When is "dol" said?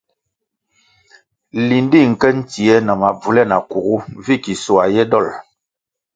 5.11-5.27